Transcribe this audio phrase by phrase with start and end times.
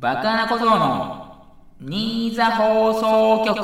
[0.00, 1.36] バカな小僧の
[1.78, 3.60] 新座放送局。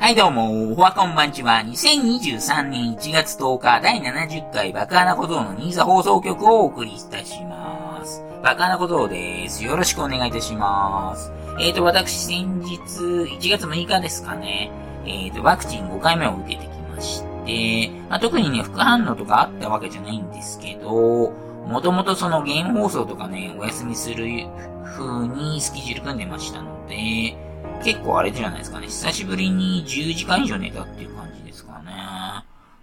[0.00, 8.24] はいどうも、おはこんばんちは、2023年1月10日第70回バカな小僧の新座放送局をお送りいたします。
[8.42, 9.64] バカな小僧です。
[9.64, 11.30] よろしくお願いいたします。
[11.60, 14.72] えーと、私先日、1月6日ですかね、
[15.04, 24.46] えーと、ワクチン5回目を受けてきまして、まあ、特にね、副反応とかあったわけじゃないんですけど、もともとそのゲーム放送とかね、お休みする
[24.84, 27.36] 風にスケジュール組んでましたので、
[27.84, 28.86] 結構あれじゃないですかね。
[28.86, 31.92] 久しぶりに10時間以上寝たっていう感じですかね。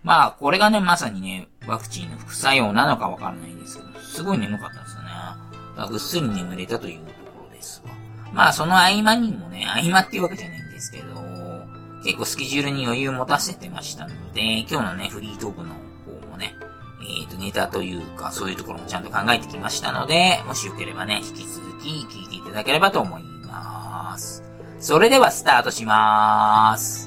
[0.04, 5.10] まあ、これがね、まさにね、ワクチンの副作用なのかわからないんですけど、すごい眠かったんですよね。
[5.90, 7.92] ぐっすり眠れたというところですわ。
[8.34, 11.06] まあ、その合間にもね、合間っていうわけじゃないんですけど、
[12.04, 15.74] 結構スケジュールに余裕を持たせてましたので、今日のね、フリートークの、
[17.44, 24.44] ネタというか、そういうところもちゃんと考えてきましたので、もしよければね、引き続き聞いていただければと思います。
[24.80, 27.03] それではスタートしまーす。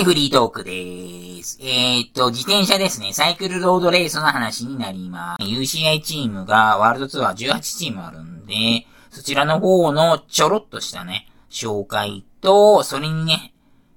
[0.00, 1.58] い、フリートークでーす。
[1.60, 3.12] えー、っと、自転車ですね。
[3.12, 5.44] サイクルロードレースの話になります。
[5.44, 13.52] UCI チームがワールドツアー18チームあるんで、そちらの方のちょろっとしたね、紹介と、それにね、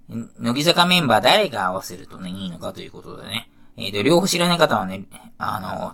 [0.10, 3.50] 乃木坂メンバー誰が合わせるとね、いいのかということでね。
[3.78, 5.06] えー、っと、両方知らない方はね、
[5.38, 5.94] あの、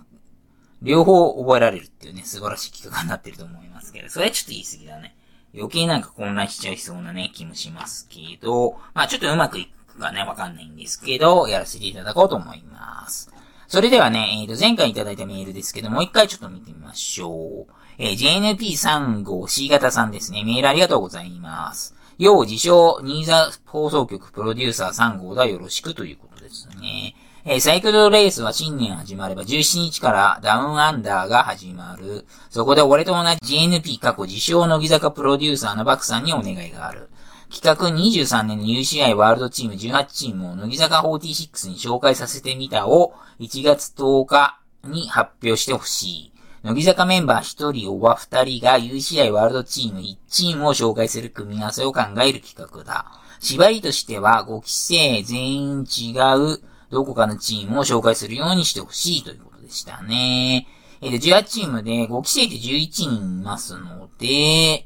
[0.82, 5.16] 両方覚えられるっていうね、素晴らしい企画になってると思いますけど、それはちょっと言い過ぎだね。
[5.54, 13.32] 余計なんか混乱しちゃいそうなね、気もしますけど、まあちょっとうまくいくがね、わかんないんですけど、やらせていただこうと思います。
[13.68, 17.74] それではね、えー、と、前回いただいたメールですけども、う一回ちょっと見てみましょう。
[18.00, 20.44] えー、JNP35C 型さんですね。
[20.44, 21.94] メールありがとうございます。
[22.18, 27.16] 要自称、ニーザ放送局プロデューサー3号だよろしくということですね。
[27.46, 32.26] えー、サイクルレースは新年始まれば17日からダウンアンダーが始まる。
[32.50, 37.10] そこで俺と同じ GNP 過去自称乃木坂プロデューサーのバクさんにお願いがある。
[37.52, 46.32] 企画23年の UCI ワールドチーム18チームを乃木坂46に紹介させてみたを1月10日に発表してほしい。
[46.62, 53.06] 乃木坂メンバー1人おば2人が UCI ワールドチーム1チームを紹介する組み合わせを考える企画だ。
[53.40, 56.62] 縛りとしては5期生全員違う
[56.92, 60.68] どこかのチームを紹介するようにしてほしいということでしたね。
[61.02, 64.86] えっ、と、18チームで5期生って11人いますので、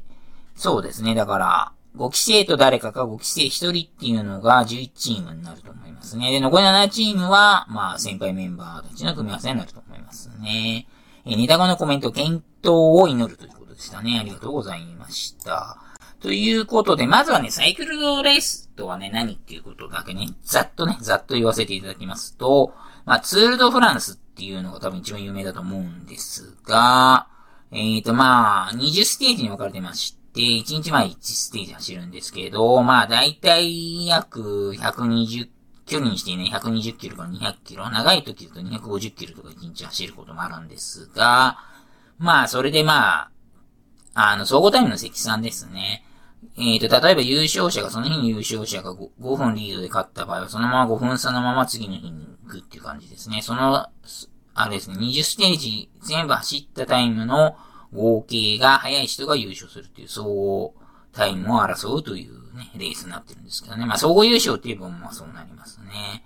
[0.54, 1.14] そうですね。
[1.14, 6.30] だから、5期生と誰かか5期生1人っていうのが11チームになると思いますね。
[6.32, 10.88] で、残り7チームは、まあ、先輩メンバーたちの組み合わせになると思いますね。
[11.24, 14.18] えー、ネタ後のコメント、検討を祈るということでしたね。
[14.18, 15.78] ありがとうございました。
[16.20, 27.28] ということで、まずはね、サイクルレースとはね、何っていうことだけね、ざっとね、ざっと言わせていただきますと、まあ、ツールドフランスっていうのが多分一番有名だと思うんですが、
[27.70, 35.48] えっ、ー、と、まあ、20ステージに分かれてまして、で、1日前1ステージ走るんですけど、まあ、だいたい約120、
[35.86, 41.58] 距離にしてね、120キロから200キロ、長い時だと250キロとか1日走ることもあるんですが、
[42.18, 43.30] まあ、それでまあ、
[44.14, 46.04] あの、総合タイムの積算ですね。
[46.56, 53.40] えっ、ー、と、例えば優勝者が、その日に優勝者が 5, 5分リードで勝った場合は、そのまま5分差のまま次の日に行くっていう感じですね。
[53.42, 53.88] その、
[54.54, 57.56] あれですね、20ステージ全部走ったタイムの
[57.94, 60.74] 合計が速い人が優勝するっていう総合
[61.12, 63.86] タイムを争うというね、レースになってるんですけどね。
[63.86, 66.24] まあ、総合優勝っていう分もそうなりますね。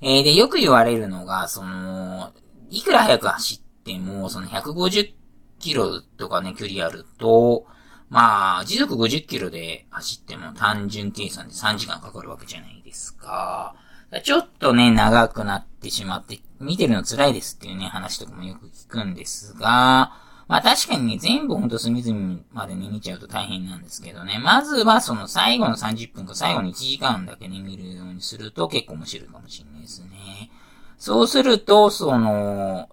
[0.00, 2.32] えー、で、よく言われるのが、その、
[2.70, 5.12] いくら速く走っても、その150
[5.58, 7.66] キロとかね、距離あると、
[8.10, 13.74] まあ、時速50キロで走っても単純計算で3時間かかるわけじゃないですか。
[14.22, 20.12] ちょっとね、長くなってしまって、見てるの辛いですっていうね、話とかもよく聞くんですが、
[20.48, 24.38] まあ確かにね、全部ほんと隅々までね、見ちゃうと大変なんですけどね。
[24.42, 30.50] まずはその最後の30分か最後の1時間だけね、見るようにすると結構面白いかもしれないですね。
[30.96, 32.88] そうすると、その、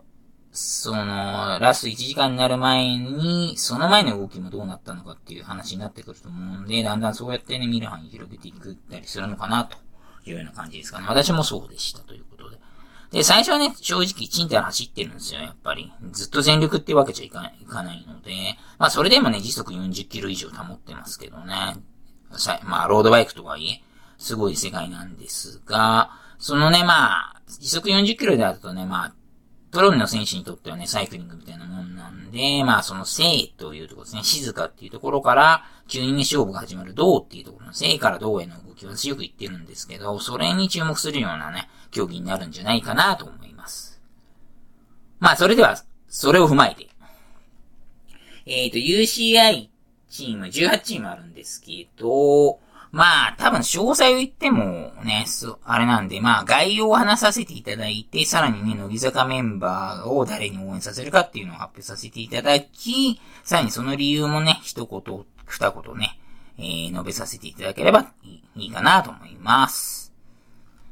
[0.51, 9.77] その、ラスト1時間になる前に、その前の動きもどうなったのかっていう話になってくると思うんで、だんだんそうやってね、見る範囲広げていくったりするのかな、と
[10.29, 11.05] いうような感じですかね。
[11.07, 12.57] 私もそうでしたということで。
[13.11, 15.91] で、最初はね、正直チンタラ走ってるんですよ、やっぱり。
[16.11, 18.31] ずっと全力ってわけじゃいかいかないので、
[18.77, 21.77] まあそれでもね、時速40キロ以上保ってますけどね。
[22.37, 23.81] さまあ、ロードバイクとはいえ、
[24.17, 29.13] すごい世界なんですが、そのね、まあ、時速40キロであるとね、まあ、
[29.75, 44.01] プロの選手にとってはね、サイクリングみたいなもんなんで、まあその生というところですね、静かっていうところから、急にね、勝負が始まる銅っていうところの生から銅への動きは私よく言ってるんですけど、それに注目するようなね、競技になるんじゃないかなと思います。
[45.19, 45.75] まあそれでは、
[46.07, 46.87] それを踏まえて、
[48.45, 49.67] えっ、ー、と、UCI
[50.09, 52.61] チーム、18チームあるんですけど、
[52.95, 66.17] まあ、多分詳細を言ってもね、そ、あれなんで、まあ、概要を話させていただいて、さらにね、乃木坂メンバーを誰に応援させるかっていうのを発表させていただき、さらにその理由もね、一言、二言ね、
[66.57, 70.13] えー、述べさせていただければいいかなと思います。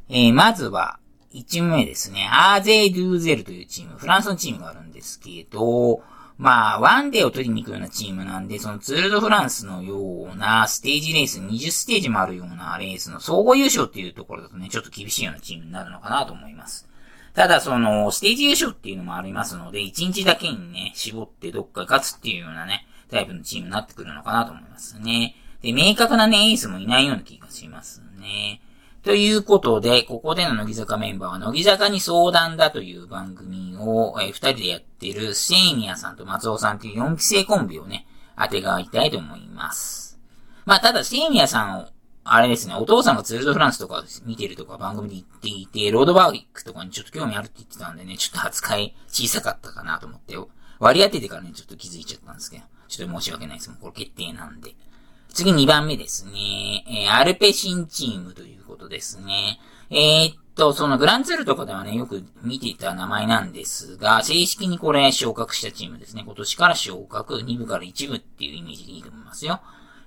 [0.09, 0.99] えー、まずは、
[1.33, 2.27] 1チーム目ですね。
[2.29, 6.01] アーゼー・ドゥーゼルというチーム、フランスのチームがあるんですけど、
[6.37, 16.87] まあ、ワンデーを取りに行くようなチームなんで、そのツールドフランスのようなステージレース、20ステージもあるようなレースの総合優勝っていうところだとね、ちょっと厳しいようなチームになるのかなと思います。
[17.33, 25.35] ただ、その、ステージ優勝っていうのもありますので、1日だけにね、絞ってどっか勝つっていうようなね、タイプのチームになってくるのかなと思いますね。
[25.61, 28.61] で、明確なね、エースもいないような気がしますね。
[29.03, 38.07] ということで、ここでの乃木坂メンバーは、乃木坂に相談だという番組を、えー、二人でやっているセイミヤさんと松尾さんという4期生コンビをね、
[38.37, 40.17] 当てがいたいと思います。
[40.65, 41.87] まあ、ただ、セイミヤさんを、
[42.23, 50.37] あれですね、お父さんがツールドフランスとか見てるとか番組で言っていて、ロードバーイックとかにちょっと興味あるって言ってたんでね、ちょっと扱い小さかったかなと思って、
[50.79, 53.69] 割り当ててからね、ちょっと気づいちゃったんですけど、ちょっと申し訳ないです。
[53.69, 54.73] もうこれ決定なんで。
[55.33, 56.85] 次2番目ですね。
[56.87, 59.59] えー、アルペシンチームということですね。
[59.89, 66.21] えー、っと、そのグランツールとかではね、よく見ていた名前なんですが、正式にこれ昇格したチームですね。
[66.23, 69.59] 今年から昇格、2部から1部っていうイメージでいいと思いますよ。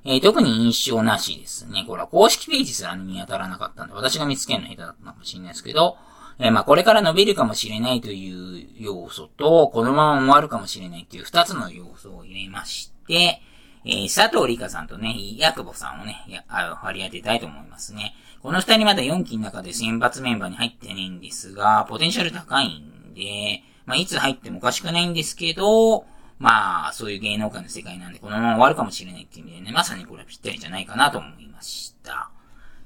[0.05, 1.85] えー、特に印象なしですね。
[1.89, 5.97] これは公式ページすら見当たらなかったんで、私が見つけるの下手だったのかもしれないですけど、
[6.39, 13.43] えー、まあこれから伸びるかもしれないという要素と、このまま終わるかもしれないという二つの要素を入れまして、
[13.89, 18.15] えー、佐藤里香さんとね、ヤクボさんをね、や、あ割り当てたいと思いますね。
[18.43, 26.05] この二人まだ4期の中で選抜メンバーに入ってないんですが、ポテンシャル高いんで、まあ、いつ入ってもおかしくないんですけど、
[26.39, 32.31] まあ、そういう芸能界の世界なんで、このまま終わるかもしれないっていう意味でね、まさにこれはぴったりじゃないかなと思いました。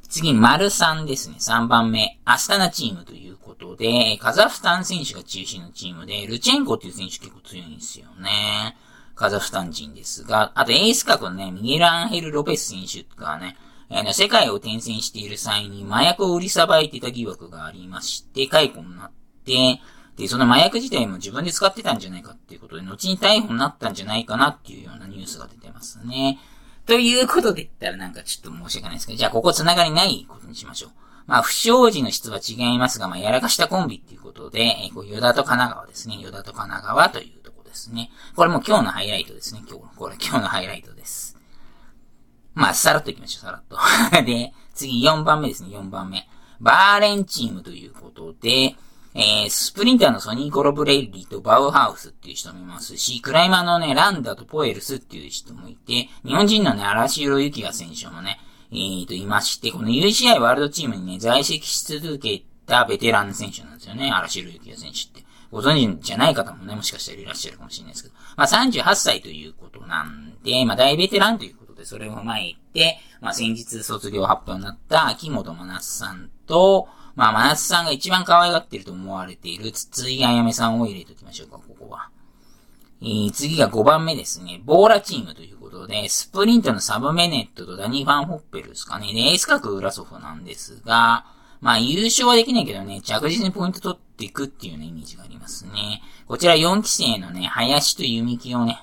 [0.09, 1.37] 次、丸3ですね。
[1.39, 2.19] 3番目。
[2.25, 8.77] アスタナチームということで、カザフスタン選手が中心のチームで、ルチェンコっていう選手結構強いんですよね。
[9.21, 13.55] カザフスタン人ですが、あとエース格のね、ミゲル・アンヘル・ロペス選手がね、
[13.91, 19.11] えー、世界を転戦している際に麻薬を売りさばいてた疑惑がありまして、解雇になっ
[19.45, 19.83] て、
[20.17, 26.39] で、その麻薬自体も自分で使ってたんじゃないかっていうことで、後に逮捕になったんじゃないかなっていうようなニュースが出てますね。
[26.87, 30.91] ということで言ったらなんかちょっと申し訳ないですけど、じゃあここ繋がりないことにしましょう。
[31.27, 36.19] まあ、不祥事の質は違いますが、まあ、やらかしたコンビっていうことで、えー、こう、ヨダと神奈川ですね。
[36.21, 37.40] ヨダと神奈川という
[37.71, 38.11] ですね。
[38.37, 39.63] これも今日のハイライトですね。
[39.69, 41.39] 今日、これ今日のハイライトです。
[42.55, 43.79] まあ、さらっと行きましょう、さらっと。
[44.27, 46.29] で、次4番目ですね、4番目。
[46.61, 48.77] バーレンチームということで、
[49.15, 58.39] えー、スプリンターのソニー・コロブレイリーとバウハウスっていう人もいますし、クライマーのね、ランダとポエルスっていう人もいて、日本人のね、荒城幸也選手もね、
[58.71, 65.30] えーと、いまして、この UCI ワールドチームにね、在籍し続けたベテランの選手なんですよね、荒城幸也選手って。
[65.51, 82.11] ご存知じゃない方もね、もしかしたらいらっしゃるかもしれないですけど、まあ38歳ということなんで、まあ大ベテランということで、それを踏まえて、まあ先日卒業発表になった秋元真夏さんと、まあ真夏さんが一番可愛がってると思われている筒井あやめさんを入れておきましょうか、ここは。
[83.03, 84.61] えー、次が5番目ですね。
[84.65, 89.13] ボーラチームということで、スプリントのサブメネットとダニー・ファン・ホッペルですかね。
[89.15, 91.25] で、エース格ウラソフなんですが、
[91.61, 96.03] まあ優勝はできないけどね、着実にポイント取っていくっていうね、イメージがありますね。
[96.27, 98.83] こちら4期生のね、林と弓木をね、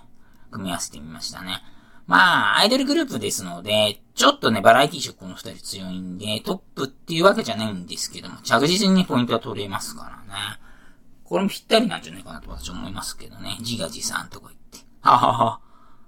[0.51, 1.61] 組み合わせてみましたね。
[2.07, 10.39] まあ、アイドルグループですので、ちょっとね、バラエティ色この二人強いんで、トップっていうわけじゃないんですけども、着実に、ポイントは取れますからね。
[11.25, 13.57] これもぴったりなんじゃないかなと私は思いますけどね。
[13.59, 14.87] 自画自賛とか言って。
[15.01, 15.59] ははは。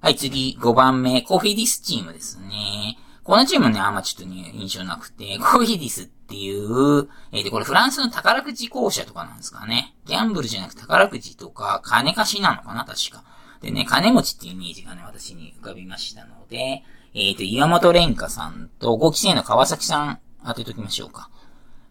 [0.02, 2.98] はい、次、5番目、コフィディスチームですね。
[3.26, 9.96] このチームね、あんまちょっとね、印象なくて、コフィディスってっていう、えー、で、これフランスの宝くじ校舎とかなんですかね。
[10.06, 13.24] ギャンブルじゃなくて宝くじとか、金貸しなのかな、確か。
[13.62, 16.84] でね、金持ちっていうイメージがね、私に浮かびましたので、
[17.16, 21.32] えっ、ー、と、岩本蓮香さんと5期生の川崎さん当てときましょうか。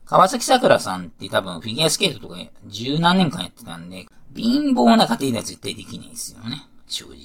[0.07, 6.62] 川崎桜さんって多分フィギュアスケートとか十何年間やってたんで、貧乏な家庭では絶対できないですよね。
[6.87, 7.16] 正直。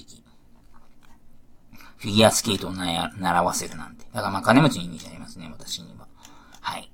[1.96, 4.04] フィギュアスケートを習わせるなんて。
[4.12, 6.06] だからまあ金持ちのイメージありますね、私には。
[6.60, 6.90] はい。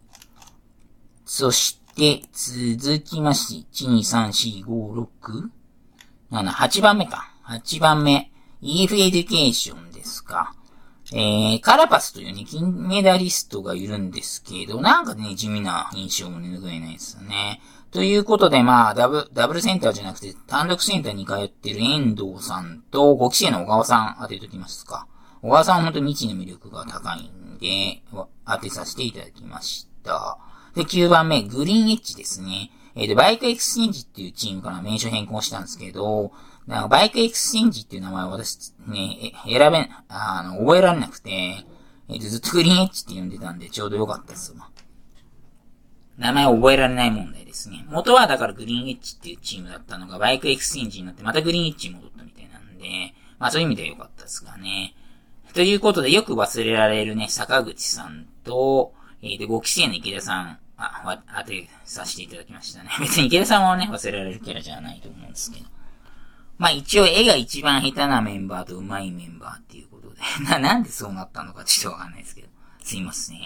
[1.32, 5.48] そして、続きまして、1、2、3、4、5、6、
[6.32, 7.32] 7、8番目か。
[7.46, 8.32] 8番目。
[8.60, 10.56] EF エデュケーションですか。
[11.12, 17.60] えー、カラパスというね、金メダリストがいるんですけど、なんかね、地味な印象も拭えないですよね。
[17.92, 25.06] ということで、まあ、ダブ、ダブルセンターじゃなくて、単独センターに通ってる遠藤さんと、5期生の小川さん当てときますか。
[25.42, 28.02] 小川さんは本当に未知の魅力が高いんで、
[28.44, 30.49] 当てさせていただきました。
[30.74, 32.70] で、9番目、グリーンエッジですね。
[32.94, 36.32] えっ、と、バイクエクスチェンジっていうチームから名称変更したんですけど、
[36.66, 41.64] なんかバイクエクスチェンジっていう名前を私ね、選べ、あの、覚えられなくて、
[42.08, 44.68] えっ、と、ずっとグリーンエッジって呼んでたんでちょうどよかったですわ。
[46.18, 47.86] 名前を覚えられない問題ですね。
[47.88, 54.94] 元はだからグリーンエッジっていうチームだったのがバイクエクスチェンジになってまたグリーンエッジに戻ったみたいなんで、まあそういう意味では良かったですがね。
[55.54, 62.90] ということでよく忘れられるね、坂口さんと、えー、で、5期生の池田さん、あ、わ当てさせていただきましたね。
[63.00, 65.66] 別に池田さんはね、忘れられるキャラじゃないと思うんですけど。
[66.58, 70.20] まあ一応絵が一番下手なメンバーと上手いメンバーっていうことで。
[70.44, 72.48] な、なんでそうなったのかちょっとわかんないですけど。
[72.82, 73.38] すいません。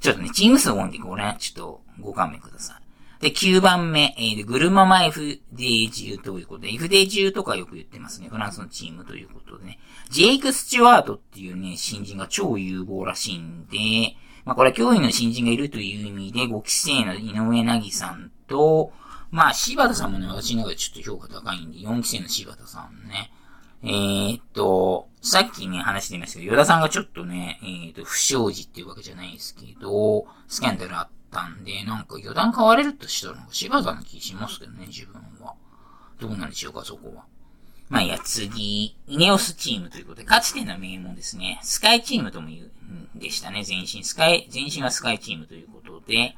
[0.00, 2.86] ちょっとね、チーム数多いんで、これ、ちょっとご勘弁ください。
[3.20, 8.28] で、9番目、えー、で、グルママ FD10 ということで、FD10 とかよく言ってますね。
[8.28, 9.78] フランスのチームということでね。
[10.10, 18.92] ジェイク・スチュワートっていうね、新人が超有望らしいんで、まあこれは脅威の新人がいるという意味で、5期生の井上凪さんと、
[19.30, 23.30] まあ、柴田さんもね、私の中でちょっと評価高いんで、4期生の柴田さんね。
[23.82, 35.54] えー、っと、さっきね、話してみましたけど、与田さんがちょっとね、えー、っと、不祥事っていうわけじゃないですけど、スキャンダルあったんで、なんか余談変われるとしたら、柴田の気しますけどね、自分は。
[36.20, 37.24] どうなんでしょうか、そこは。
[37.88, 42.70] まあ、いや、次、イネオスチームということで、かつての名門ですね、スカイチームとも言う、
[43.14, 44.04] でしたね、前身。
[44.04, 46.36] スカイ、前身はスカイチームということで、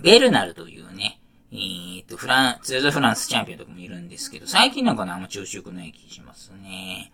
[0.00, 1.20] ベルナルというね、
[1.52, 7.12] えー、っと、フラン、ツールドフランスチャンピオンとかもいるんですけど、最近なんかね、あんま調子良くない気しますね。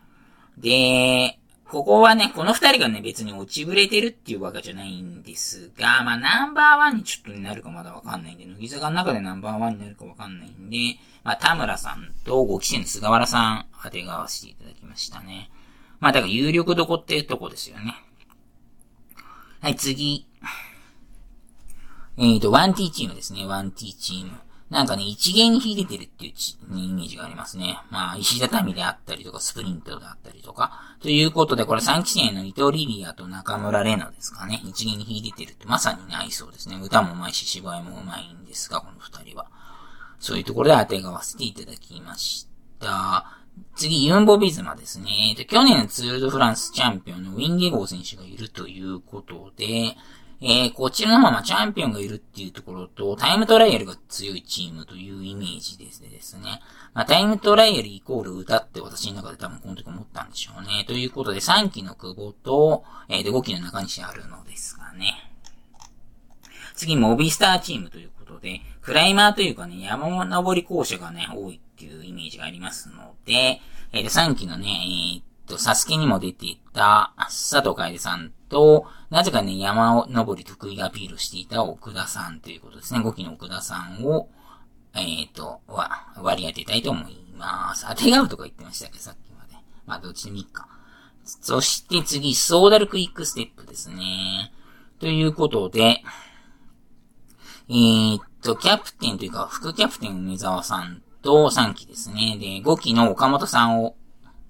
[0.56, 1.38] で、
[1.70, 15.50] ここはね、この二人がね、別に落ちぶれてるっていうわけじゃないんですが、まあ、ナンバーワンにちょっとになるかまだわかんないんで、乃木坂の中でナンバーワンになるかわかんないんで、まあ、田村さんとご期生の菅原さん、当てがわせていただきましたね。
[16.00, 17.94] まあ、だから有力どこっていうとこですよね。
[19.60, 20.26] はい、次。
[22.16, 23.40] えっ、ー、と、1T チームですね。
[23.40, 24.32] 1T チーム。
[24.70, 26.32] なんかね、一元に秀でてるっていう
[26.78, 27.80] イメージがありますね。
[27.90, 30.96] まあ、石畳であったりとか、スプリントであったりとか。
[31.00, 34.62] ということで、これ3期生の伊藤リリアと中村玲奈ですかね。
[34.64, 36.78] 一元に秀でてるってまさにね、合いそうですね。
[36.80, 39.46] 歌も上手いし、芝居も上手いんですが、この二人は。
[40.20, 42.46] そういうところで当てがわせていただきまし
[42.78, 43.39] た。
[43.76, 45.34] 次、ユンボビズマですね。
[45.48, 49.96] 去年ツールドフランスチャンピオンのウィンゲゴー選手がいるということで、
[50.42, 56.60] えー、こちらのままチャンピオンがいるっていうところと、タイムトライアルが強いチームというイメージですですね。
[56.94, 60.84] まあ、タイムトライアルイコール歌って私の中で多分この時思ったんでしょうね。
[60.86, 65.30] ということで、3期の久保と、えー、で5期の中西あるのですがね。
[66.74, 73.60] 次、モビスターチームということで、クライマーというかね、山登り校舎がね、多いっていうイメージがありますので、
[73.92, 83.00] えー、で3期のね、えー、っと、サスケにも出ていた、佐藤楓さんと、なぜかね、山を登り得意アピールしていた奥田さんということですね。
[83.00, 84.28] 5期の奥田さんを、
[84.94, 87.86] えっ、と、は、割り当てたいと思います。
[87.88, 89.54] 当てがうとか言ってましたっけ、さっきまで。
[89.86, 90.68] まあ、どっちでもいいか。
[91.24, 94.52] そして次、ソーダルクイックステップですね。
[94.98, 96.02] ということで、
[97.72, 102.36] えー、っと、キャプテンというか、副キャプテン梅沢さんと3期ですね。
[102.36, 103.94] で、5期の岡本さんを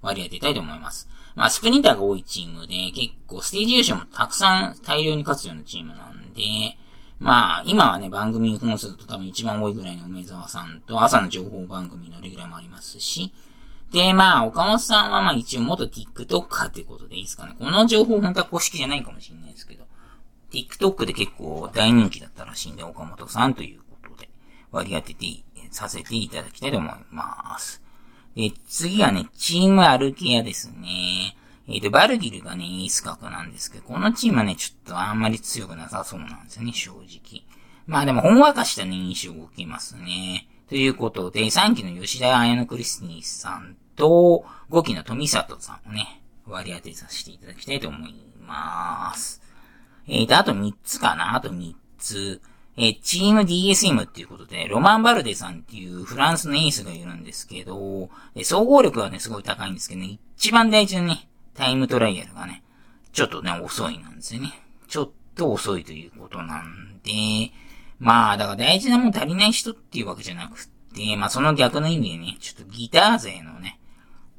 [0.01, 1.07] 割り当てたいと思います。
[1.35, 6.41] まあ、スプリンターが多いチームで、結構ステージ優勝もたくさん大量に勝つようなチームなんで、
[7.19, 13.31] まあ、今はね、番組本数と多分一番多いぐらいの梅沢さんと、朝の情報番組のレギュラーもありますし、
[13.91, 17.55] で、まあ、岡本さんはまあ一応元 TikToker ってことでいいですかね。
[17.59, 19.83] この情報本当は公式じゃないかもしれないですけど、
[20.51, 24.29] TikTok で結構大人気だったらしいんで、岡本さんということで
[24.71, 25.25] 割り当てて
[25.71, 27.81] させていただきたいと思います。
[28.35, 31.35] で、次はね、チームアルケアですね。
[31.67, 37.43] えっ、ー、と、バルギルがね、エース格なんですけど、このチームはね、ちょっとあんまり強くなさそうなんですよね、正直。
[37.87, 40.47] まあでも、ほんわかしたね、印象を受けますね。
[40.69, 49.40] ということで、3期の吉田彩乃クリスティさんと、5期の富里さんをね、割り当てさせていただきたいと思います。
[50.07, 52.41] えーと、あと3つかなあと3つ。
[52.77, 62.63] えチーム DSM っていうことで、ロマン・バルデさんっていうフランスのエースがいるんですけど、え総合力はね、すごい高いんですけどね、一番大事なね、タイムトライアルがね、
[63.11, 64.53] ちょっとね、遅いなんですよね。
[64.87, 67.51] ちょっと遅いということなんで、
[67.99, 73.79] まあ、だから大事なもん足りない人っていうわけじゃなくて、まあその逆の意味でね、ちょっとギター勢のね、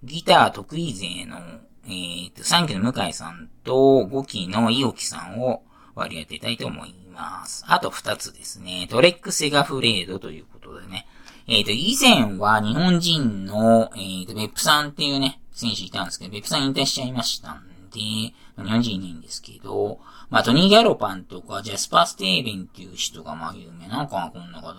[0.03, 1.39] ギター得意勢の、
[1.87, 3.73] えー、と、3期の向井さんと
[4.11, 5.63] 5期の伊沖さんを
[5.95, 7.65] 割り当てたいと思います。
[7.67, 8.87] あと2つですね。
[8.91, 11.07] トレックセガフレードということでね。
[11.49, 19.99] えっ、ー、と、以前は日本人の、えっ、ー、と、ベップさんっていうね、選手いたんですけど、ベップさん引退しちゃいましたんで、日本人いないんですけど、
[20.31, 24.75] まあ、トニー・ギャロパンとか、ジャスパー・ステーベンっていう人がまあ有名なのかな、こんな方は。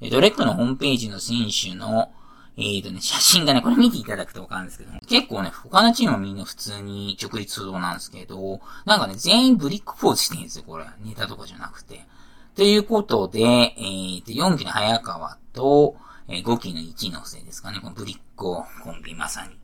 [0.00, 2.10] で、ドレックのホームページの選手の、
[2.58, 10.86] えーとね、写真がね、これ見ていただくとわかるんですけど、結構ね、他のチームはみんな普通に直立不動なんですけど、なんかね、全員ブリックポーズしてるんですよ、これ。
[11.04, 12.06] ネタとかじゃなくて。
[12.54, 15.96] ということで、えーと、4期の早川と、
[16.28, 19.58] えー、5期の1のせいですかね、このブリックをコンビまさに。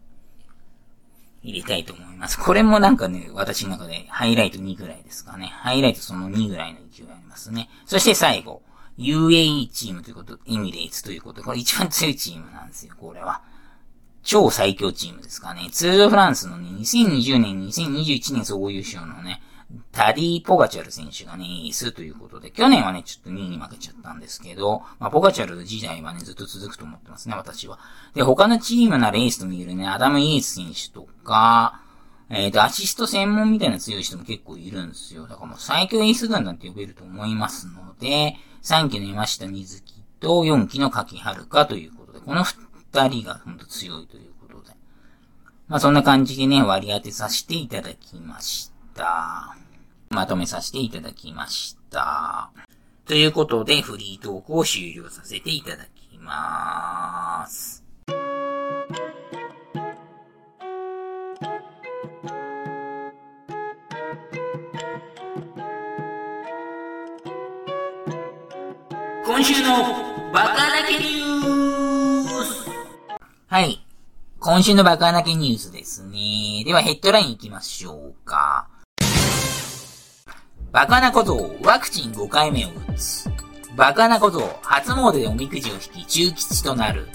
[1.42, 2.38] 入れたいと思います。
[2.38, 5.46] これもなんかね、私の中でハイライト2ぐらいですかね。
[5.46, 7.68] ハイライトその2ぐらいの勢いありますね。
[7.84, 8.62] そして最後。
[8.98, 13.42] UAE チームということ、エミレイツということで、これ一番強いチームなんですよ、これは。
[14.22, 15.68] 超最強チームですかね。
[15.72, 19.42] ツールフランスのね、2020年、2021年総合優勝のね、
[19.90, 27.78] タディ・ポガチャル選手がね、エースということで、去年はね、ちょっと2位に負けちゃったんですけど、まあ、ポガチャル時代はね、ずっと続くと思ってますね、私は。
[28.14, 31.80] で、他のチームなレースと見るね、アダム・イース選手とか、
[32.28, 35.26] えっ、ー、と、アシスト専門みたいな強い人も結構いるんですよ。
[35.26, 39.82] だからもう最強エース軍団って呼べると思いますので、3期の山下美月
[40.20, 44.76] と4期の柿春かということで、この2人が本当強いということで。
[45.68, 49.56] まあそんな感じでね、割り当てさせていただきました。
[50.10, 52.50] まとめさせていただきました。
[53.04, 57.81] ということで、フリートークを終了させていただきます。
[69.34, 69.78] 今週の
[70.30, 72.68] バカだけニュース
[73.46, 73.82] はい。
[74.38, 76.64] 今週のバカだけニュースですね。
[76.66, 78.68] ではヘッドライン行きましょうか。
[80.70, 83.30] バカなことをワクチン5回目を打つ。
[83.74, 87.08] バカなことを初詣でおみくじを引き中吉となる。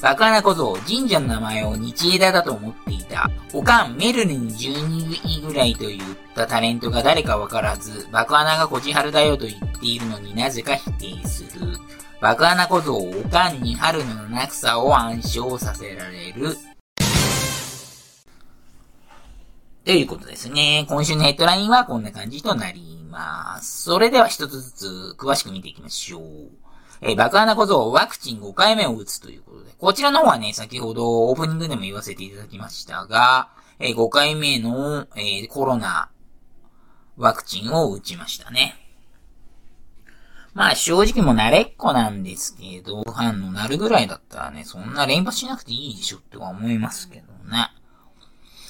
[0.00, 3.28] バカなことを神社の名前を日枝だと思っていた。
[3.52, 6.00] おかんメルルに12位ぐらいと言っ
[6.36, 11.76] たタレントが誰かわからず、爆穴がこじはるだよと言っているのになぜか否定する。
[12.20, 16.56] 爆穴小僧おかんに春の七草を暗唱させられる。
[19.84, 20.86] ということですね。
[20.88, 23.82] 今週のヘッドラインはこんな感じとなります。
[23.82, 26.67] それでは一つずつ詳しく見ていきましょう。
[27.00, 36.10] えー、爆穴小僧ワクチン5回目を打つということで、こちらの方はね、先ほどオープニングでも言わせていただきましたが、えー、5回目の、えー、コロナ
[37.16, 38.76] ワクチンを打ちましたね。
[40.54, 47.68] まあ正直も慣れっこなんですけど、反応なるぐらいだったらね、そんな連発しなくていいでしょっては思いますけどね。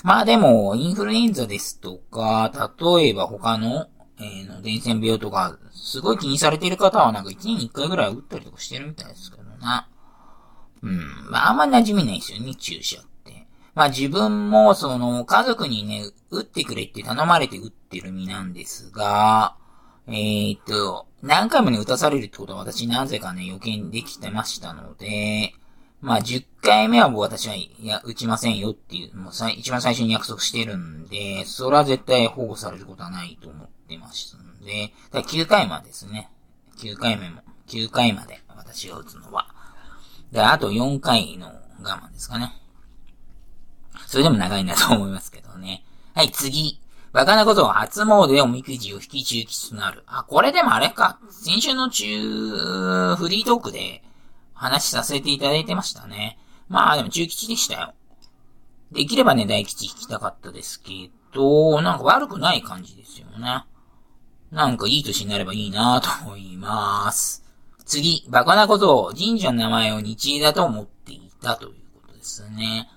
[0.03, 3.89] まあでも、インフルエンザですとか、例えば他の、
[4.21, 9.49] えー、の伝染病とか、すごい気にされている方はなんか1年に1回ぐらい打ったりとかしてるみたいですけどね。
[10.83, 11.31] うん。
[11.31, 13.47] まああんま馴染みないですよね、注射って。
[13.75, 19.57] まあ自分もその家族にね、打ってくれって頼まれて打ってる身なんですが、
[20.07, 25.53] えー、っと、何回もね、打たされるってことは私なぜかね、予見できてましたので、
[26.01, 36.31] まあ10回目はもう私は、いや、打ちませんよっていう、もう一番最初に約束してるんで、それは絶対保護されることはないと思ってましたので、だ9回までですね。
[36.79, 39.49] 9回目も、9回まで私が打つのは。
[40.31, 41.49] で、あと4回の
[41.83, 42.53] 我慢ですかね。
[44.07, 45.85] それでも長いんだと思いますけどね。
[46.15, 46.81] はい、次。
[47.13, 50.05] バカなことを初詣でおみくじを引き中吉となる。
[50.07, 51.19] あ、これでもあれか。
[51.31, 54.03] 先週の中、フリートークで
[54.53, 56.39] 話させていただいてましたね。
[56.69, 57.95] まあでも中吉でしたよ。
[58.93, 63.65] できればね、大吉引きたかったですけど、なんか悪くない感じですよね。
[64.51, 67.45] なんかいい年になればいいなと思います。
[67.85, 72.89] 次、バカなことを神社の名前を日枝だと思っていたということですね。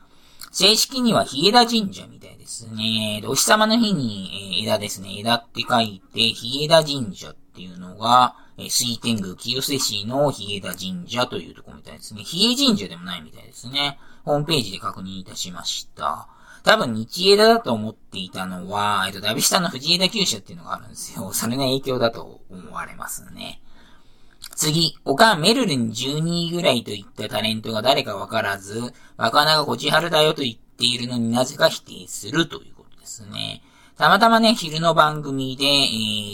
[0.52, 3.22] 正式には日枝神社みたいですね。
[3.26, 5.18] お日様の日に、え枝ですね。
[5.20, 12.24] 枝って書いて、日枝神社っていうのが、え水天宮清瀬市の日枝神社というとこみたいですね。
[12.24, 13.98] 日枝神社でもないみたいですね。
[14.24, 16.28] ホームページで確認いたしました。
[16.64, 21.32] 多分日枝だと思っていたのは、えっと、ダビスタの藤枝厩舎っていうのがあるんですよ。
[21.34, 23.62] それの影響だと思われますね。
[24.56, 33.64] 次、おかんメルルン12位ぐらいといったタレントが誰かわからず、若菜がこちはるだよと言っているのになぜか否定するということですね。
[33.98, 35.68] たまたまね、昼の番組で、え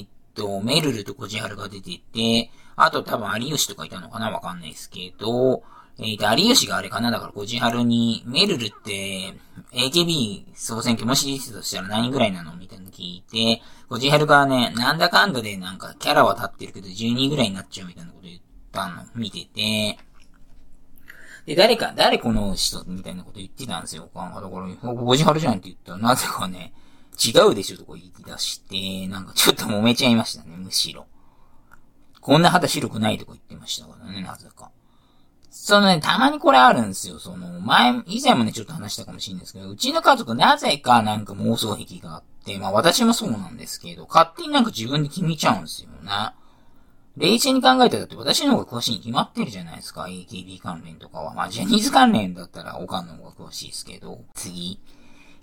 [0.02, 5.64] ー、っと、メルルとコジハルが出てて、あと多分有吉とかいたのかなわかんないですけど、
[6.00, 7.10] えっ、ー、と、有吉があれかな？
[7.10, 9.34] だから、コジハルに、メルルって、
[9.72, 12.56] AKB 総選挙もし出てたとしたら何ぐらいなの？
[12.56, 18.40] みたいなの聞いて、コジハルがね、なんだかんだでなんかキャラは立ってるけど12ぐらいになっちゃうみたいなこと言っ
[18.72, 19.98] たの見てて、
[21.48, 24.10] で、誰か、誰この人みたいなこと言ってたんですよ。
[24.14, 26.74] だから、コジハルじゃんって言ったら、なぜかね、
[27.18, 31.08] 違うでしょとか言い出して、なんかちょっと揉めちゃいましたね、むしろ。
[32.20, 34.72] こんな肌白くないとか言ってましたからね、なぜか。
[35.60, 37.20] そのね、たまにこれあるんですよ。
[37.20, 46.12] その、前、以前もね、ちょっと話したかもしれないですけど、うちの家族なぜかなんか妄想癖があって、まあ私もそうなんですけど、勝手になんか自分で決めちゃうんですよね。
[47.18, 50.04] 冷静に考えたらだって私の方が詳しいに決まってるじゃないですか。
[50.04, 51.34] AKB 関連とかは。
[51.34, 54.22] まあジャニーズ関連だったらオカンの方が詳しいですけど。
[54.36, 54.80] 次。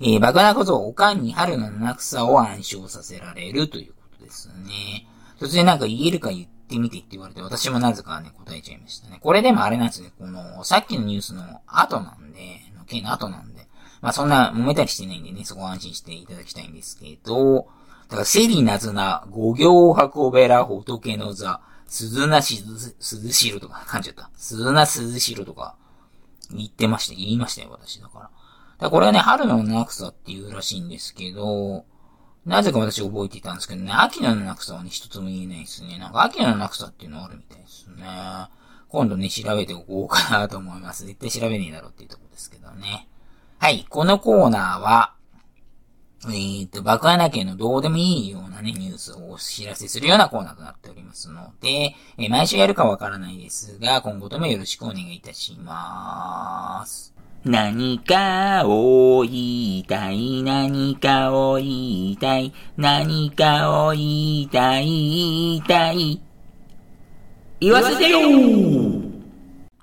[0.01, 5.07] えー、バカなことをおかんに春の七草を暗唱させられるということですね。
[5.41, 9.19] 突然なんか言えるか言ってみてって言われて、私もなぜかね、答えちゃいましたね。
[9.21, 10.13] これでもあれなんですね。
[10.19, 13.67] この、さっきのニュースの後なんで、の件の後なんで。
[14.01, 17.69] まあそんな揉めたりしてないんでね、そこ安心していただきたいんですけど、
[18.09, 24.31] だからセリナズナ、五行運べら仏の座、鈴なしず、鈴代とか、噛んじゃった。
[24.37, 25.77] 鈴な鈴代とか、
[26.51, 27.15] 言ってました。
[27.15, 28.25] 言いましたよ、私だから。
[28.25, 28.33] だか
[28.79, 31.85] らこれはね、春の七草って言うらしいんですけど、
[32.47, 35.99] なぜか私覚えていたんですけどね、秋の七草はね、一つも言えないですね。
[35.99, 38.05] なんか秋の七草っていうのあるみたいですね。
[38.89, 41.07] 今度ね、調べておこうかなと思います。
[41.07, 43.09] 絶対調べねえだろうっていうとこですけどね。
[43.59, 45.15] はい、このコーナーは、
[46.27, 57.14] えー、っと、爆穴家のどうでもいいようなね、ニュースをお知らせするようなコーナーとなっておりますので、えー、毎週やるかわからないですが、今後ともよろしくお願いいたします。
[57.45, 66.23] 何かを言いたい、何かを言いたい、何かを言いたい、言いたい。
[67.61, 68.19] 言わせてよ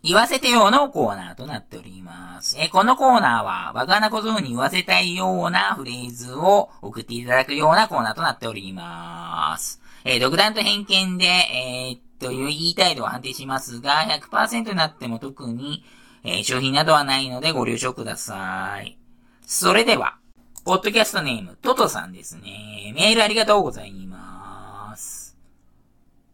[0.04, 2.58] 言わせてよのコーナーとなっております。
[2.60, 9.80] えこのコーナーは、バカな小僧に言わせたいようなフレーズを送っていただくようなコーナーとなっております。
[10.04, 15.86] え独断と偏見で、えー、っと、言いたい度は判定しますが、100%になっても特に、
[16.24, 18.98] えー、商品などはないのでご了承ください。
[19.46, 20.18] それでは、
[20.64, 22.94] ポッドキャストネーム、トトさんですね。
[22.96, 25.36] メールありがとうございます。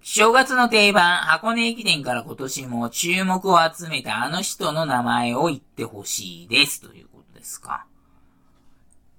[0.02, 6.82] 正月の定番、箱根駅伝から今年も注目を集めたあの人の名前を言ってほしいです。
[6.82, 7.86] ということですか。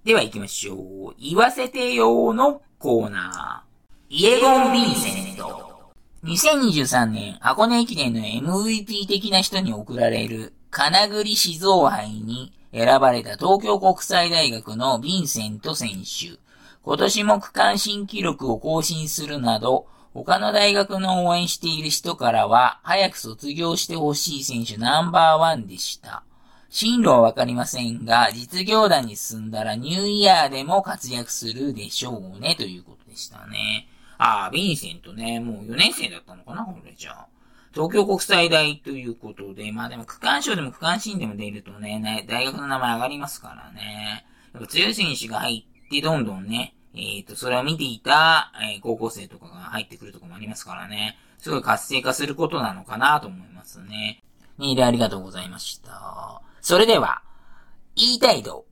[0.05, 0.75] では行きましょ
[1.11, 1.15] う。
[1.19, 4.15] 言わせてよのコーナー。
[4.15, 5.93] イエゴン・ヴィンセント。
[6.25, 16.39] 2023年箱根駅伝の MVP 的な人に贈られる金栗静雄杯に選ばれた東京国際大学のヴィンセント選手。
[16.83, 26.23] 今年も区間新記録を更新するなど、他の大学の応援している人からは、早く卒業してほしい選手ナンバーワンでした。
[26.71, 33.89] 進路はわかりませんが、実業団に進んだらニューイヤーでも活躍するでしょうね、ということでしたね。
[34.19, 37.27] ああ、ヴィンセントね、もう4年生だったのかな、これじゃあ。
[37.73, 44.27] 東京国際大ということで、まあでも区間賞でも区間新でも出るとね、大学の名前上がりますからね。
[44.55, 51.19] やっぱ強い選手が入ってどんどんね、えっ、ー、と、それを見ていた、えー、高校生とかが入ってくるとこもありますからね。
[51.39, 54.23] すごい活性化することなのかなと思いますね。
[54.59, 56.43] メールありがとうございました。
[56.61, 57.23] それでは、
[57.95, 58.67] 言いたい度、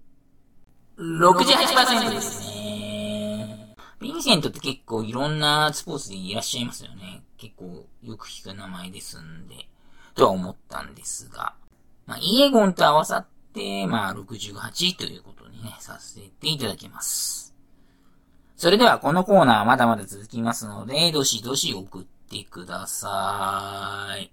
[0.99, 3.75] 68%ですね。
[4.01, 7.23] ヴィンセントって結構いろんなスポーツでいらっしゃいますよね。
[7.39, 9.69] 結構よく聞く名前ですんで、
[10.15, 11.55] とは思ったんですが、
[12.07, 17.55] まあ、イエゴンと合わさって、まあ、68ということにね、させていただきます。
[18.57, 24.31] それでは、このコーナーはまだまだ続きますので、どしどし送ってください。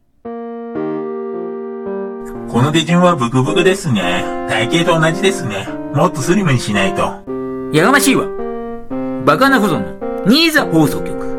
[2.49, 4.23] この手順はブクブクですね。
[4.47, 5.67] 体型と同じですね。
[5.93, 7.01] もっとスリムにしないと。
[7.73, 8.27] やがましいわ。
[9.25, 11.32] バカなことの、ニーザ放送局。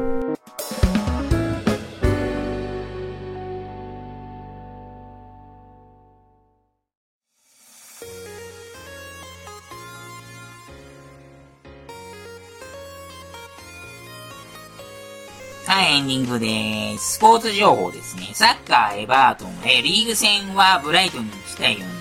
[17.14, 18.30] スポーツ情報ですね。
[18.34, 21.94] サッカー、エバートン、えリーグ戦はブライトンに1対4で負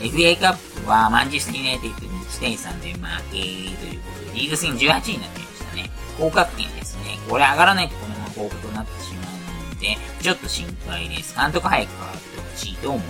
[0.00, 5.90] け、FA カップはマンチェスターユナイテッドに1対3で負け、ということで、リーグ戦18位になっていましたね。
[6.18, 7.18] 降格点ですね。
[7.28, 11.36] これ上がらないとこのまま降格となってしまうので、ちょっと心配です。
[11.36, 13.06] 監督早く変わってほしいと思い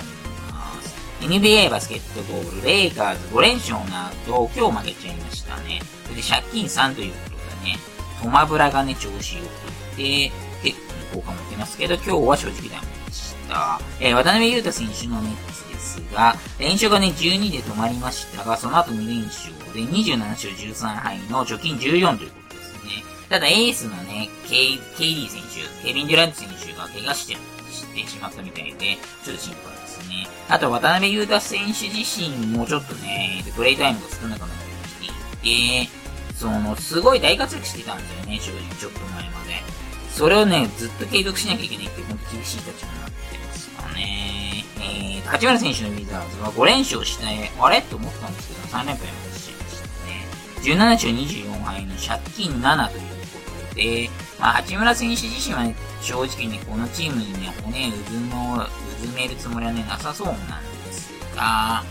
[0.50, 0.96] ます。
[1.20, 5.82] NBA バスケットボール、レイカーズ5連勝の後、今日負けちゃいましたね。
[6.02, 7.78] それで借金3ということでね、
[8.20, 9.48] トマブラがね、調子良く
[9.96, 10.78] て、結
[11.12, 13.80] 構効果持ってますけど、今日は正直ダメでした。
[14.00, 23.04] えー、渡辺裕太選手のネッツですが、連勝がね、12で止まりましたが、その後2連勝で27勝13敗の貯金14ということですね。
[23.28, 27.36] ただエースのね、ケイ、ケイリー選手、ケビン・デュラント選手が怪我して
[27.70, 30.26] してしまったみたいで、ちょっと心配ですね。
[30.48, 35.90] あと、渡辺裕太選手自身もちょっとね、プレイタイムが少なくなってきていて、
[36.34, 39.77] その、すごい大活躍してたんですよね、正直、ちょっと前まで。
[40.18, 44.64] それをね、ずっと継続しなきゃいけないって本当厳しい立場になってますかね。
[44.80, 47.24] えー、八村選手のウィザーズは5連勝して、
[47.56, 47.82] あれ？
[47.82, 50.26] と思ったんですけど、3連敗もしましたね。
[50.60, 53.38] 17勝24敗の借金7というこ
[53.70, 60.38] とで、まあ、八村選手自身はね、正直ね、このチームにね、骨うずの、うずめるつもりはね、なさそうなん
[60.84, 61.84] ですが、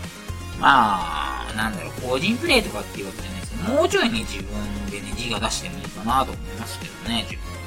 [0.60, 7.57] まあ、なんだろう、個人プレイとかっていうわけじゃないですけど、もうちょいね、自分でね、字が出してもいいかなと思いますけどね、自分。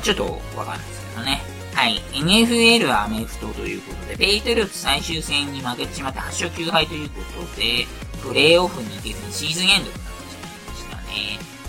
[0.00, 1.40] ちょっとわかんないですけどね。
[1.74, 2.00] はい。
[2.12, 7.86] NFL はアメフトということで、ペイトルーツ最終戦に負けてしまって8勝9敗ということで、
[8.22, 11.02] プレイオフに行けずにシーズンエンドになってしまいましたね。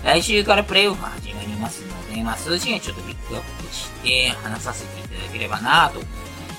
[0.04, 6.10] 来週からプレイオフ始まりますので、まあ、数字がちょっとピックアップして話させていただければなと思い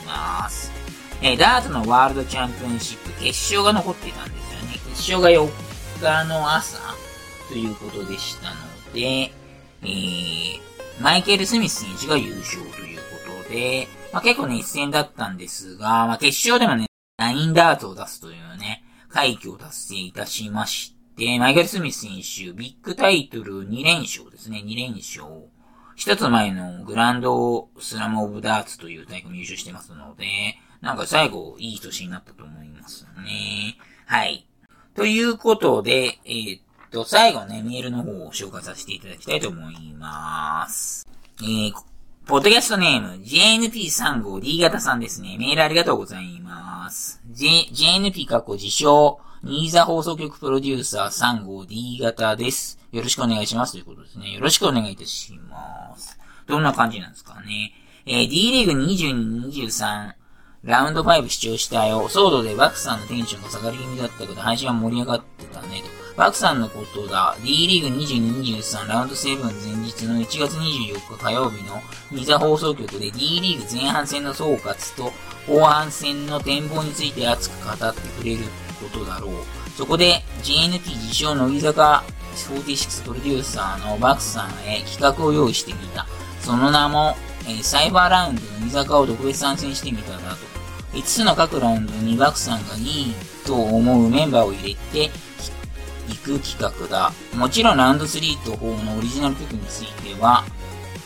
[0.05, 0.71] ます。
[1.21, 4.73] えー、ダートのワールドチャンピオンシップ決勝が残っていたんですよね。
[4.73, 5.49] 決勝が4
[6.01, 6.77] 日の朝
[7.47, 8.55] ということでしたの
[8.93, 9.31] で、
[9.83, 10.59] えー、
[10.99, 16.87] マイケル・スミス選手が優勝ということで、まあ、結構熱戦だったんですが、まあ、決勝でもね、
[17.19, 25.23] 9ダートを出すというね、快挙を達成いたしましで、マイケル・スミス選手、ビッグタイトル2連勝ですね、2連勝。
[25.95, 30.25] 一つ前のグランドスラムオブダーツという大会も優勝してますので、
[30.81, 33.77] なんか最後いい年になったと思いますね。
[34.05, 34.45] はい。
[34.93, 36.59] ということで、えー、
[36.95, 41.05] と、最後ね、メールの方を紹介させていただきたいと思います。
[41.41, 41.73] えー、
[42.25, 45.35] ポッドキャストネーム、JNP35D 型さんですね。
[45.37, 47.21] メールありがとうございます。
[47.31, 52.79] J、JNP 過去自称、新座放送局プロデューサー3号 D 型です。
[52.93, 54.31] よろしくお願いしますということですね。
[54.31, 56.17] よろしくお願いいたします。
[56.47, 57.73] どんな感じなんですかね。
[58.05, 60.13] えー、D リーグ22、23、
[60.63, 62.07] ラウンド5視聴したよ。
[62.07, 66.04] 騒動でバクさんのテンションが下がり気味だったけど、配信は盛り上がってたね、と。
[66.17, 67.35] バクさんのことだ。
[67.43, 75.11] D リーグ22、23ラウンド7前日の1月24日火曜日のニザ放送局で D リーグ前半戦の総括と
[75.45, 78.43] 後半戦の展望について熱く語ってくれる
[78.81, 79.33] ことだろう。
[79.75, 82.03] そこで GNT 自称乃木坂
[82.35, 86.07] 46プロデューサーのバクさんへ企画を用意してみた。
[86.39, 90.55] その名も、えー、サイバーラウンド乃木坂を特別参戦してみただと。
[90.93, 93.13] 5つの各ラウンドにバクさんがいい
[93.45, 95.11] と思うメンバーを入れて、
[96.07, 97.11] 行く企画だ。
[97.35, 100.43] もちろんランド3と4のオリジナル曲については、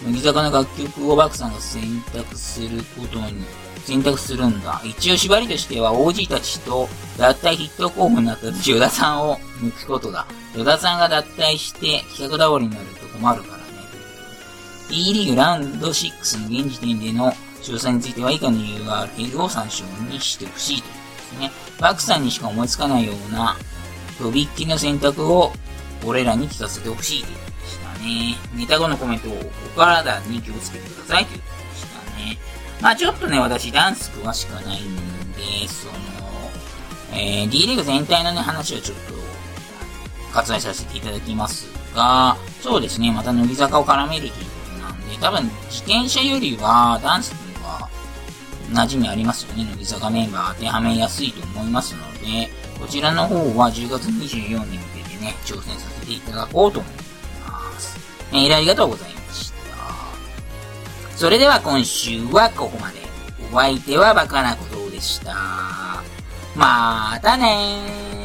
[0.03, 3.43] 乃木坂の楽曲をバクさんが選択することに
[3.83, 4.81] 選択するんだ。
[4.83, 10.25] 一応縛りとしては OG たちと脱退ヒット候補になった時、与田さんを抜くことだ。
[10.53, 13.63] 与田さんが脱退して企画倒れになると困るからね。
[14.89, 17.31] D リーグラウンド6の現時点での
[17.62, 21.51] 詳細については以下の理由があるけど参照にしてほしいということですね。
[21.79, 23.57] バクさんにしか思いつかないような、
[24.19, 25.51] とびっきりの選択を
[26.05, 28.36] 俺らに聞かせてほしいということでしたね。
[28.55, 29.34] ネタ後のコメントを
[29.75, 32.38] お体に気をつけてくださいということでしたね。
[32.82, 34.95] まあちょっとね、私ダンス詳しくないん
[35.34, 35.93] で、その、
[37.13, 39.13] えー、D リーグ全体のね、話はちょっと、
[40.34, 47.89] 割愛させていただきますが、そうですね、また乃木坂を絡めるということなんで、多分自転車よりはダンスには
[48.71, 49.65] 馴染みありますよね。
[49.65, 56.93] 乃木坂メンバー当てはめやすいと思いますので、こちらの方は10月24日に向けてね、挑戦させていただこうと思い
[57.45, 57.99] ます。
[58.31, 59.57] えールありがとうございました。
[61.17, 62.99] それでは今週はここまで。
[63.51, 66.03] お相手はバカなことでした。
[66.55, 68.18] またねー。